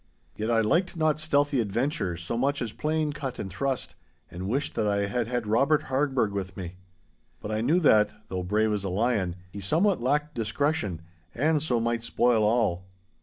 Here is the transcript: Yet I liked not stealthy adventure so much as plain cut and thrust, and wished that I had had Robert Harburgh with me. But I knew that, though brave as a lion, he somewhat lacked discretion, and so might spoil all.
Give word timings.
Yet 0.35 0.49
I 0.49 0.61
liked 0.61 0.97
not 0.97 1.19
stealthy 1.19 1.59
adventure 1.59 2.17
so 2.17 2.35
much 2.35 2.59
as 2.59 2.71
plain 2.71 3.13
cut 3.13 3.37
and 3.37 3.51
thrust, 3.51 3.93
and 4.31 4.47
wished 4.49 4.73
that 4.73 4.87
I 4.87 5.05
had 5.05 5.27
had 5.27 5.45
Robert 5.45 5.83
Harburgh 5.93 6.31
with 6.33 6.57
me. 6.57 6.77
But 7.39 7.51
I 7.51 7.61
knew 7.61 7.79
that, 7.81 8.11
though 8.27 8.41
brave 8.41 8.73
as 8.73 8.83
a 8.83 8.89
lion, 8.89 9.35
he 9.51 9.59
somewhat 9.59 10.01
lacked 10.01 10.33
discretion, 10.33 11.03
and 11.35 11.61
so 11.61 11.79
might 11.79 12.01
spoil 12.01 12.43
all. 12.43 12.87